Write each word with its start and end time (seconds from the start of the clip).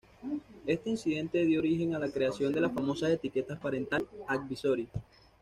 Este 0.65 0.89
incidente 0.89 1.45
dio 1.45 1.59
origen 1.59 1.93
a 1.93 1.99
la 1.99 2.09
creación 2.11 2.51
de 2.51 2.59
las 2.59 2.71
famosas 2.73 3.11
etiquetas 3.11 3.59
"Parental 3.59 4.03
Advisory". 4.27 4.89